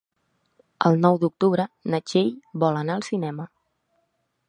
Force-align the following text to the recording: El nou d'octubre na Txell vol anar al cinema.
El 0.89 0.97
nou 1.03 1.19
d'octubre 1.25 1.67
na 1.95 2.01
Txell 2.07 2.35
vol 2.65 2.83
anar 2.83 2.99
al 2.99 3.09
cinema. 3.13 3.51